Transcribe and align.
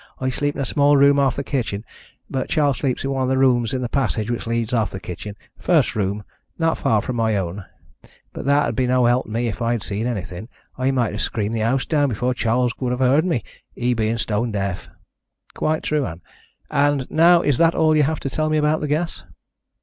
I 0.19 0.31
sleep 0.31 0.55
in 0.55 0.61
a 0.61 0.65
small 0.65 0.97
room 0.97 1.19
off 1.19 1.35
the 1.35 1.43
kitchen, 1.43 1.85
but 2.27 2.49
Charles 2.49 2.79
sleeps 2.79 3.03
in 3.03 3.11
one 3.11 3.21
of 3.21 3.29
the 3.29 3.37
rooms 3.37 3.71
in 3.71 3.83
the 3.83 3.87
passage 3.87 4.31
which 4.31 4.47
leads 4.47 4.73
off 4.73 4.89
the 4.89 4.99
kitchen, 4.99 5.35
the 5.57 5.61
first 5.61 5.95
room, 5.95 6.23
not 6.57 6.79
far 6.79 7.03
from 7.03 7.17
my 7.17 7.37
own. 7.37 7.65
But 8.33 8.45
that'd 8.45 8.75
been 8.75 8.89
no 8.89 9.05
help 9.05 9.25
to 9.27 9.31
me 9.31 9.45
if 9.47 9.61
I'd 9.61 9.83
seen 9.83 10.07
anything. 10.07 10.49
I 10.75 10.89
might 10.89 11.11
have 11.11 11.21
screamed 11.21 11.53
the 11.53 11.59
house 11.59 11.85
down 11.85 12.09
before 12.09 12.33
Charles 12.33 12.73
would 12.79 12.89
have 12.89 12.99
heard 12.99 13.25
me, 13.25 13.43
he 13.75 13.93
being 13.93 14.17
stone 14.17 14.51
deaf." 14.51 14.89
"Quite 15.53 15.83
true, 15.83 16.07
Ann. 16.07 16.21
And 16.71 17.05
now 17.11 17.41
is 17.43 17.59
that 17.59 17.75
all 17.75 17.95
you 17.95 18.01
have 18.01 18.19
to 18.21 18.29
tell 18.31 18.49
me 18.49 18.57
about 18.57 18.81
the 18.81 18.87
gas?" 18.87 19.23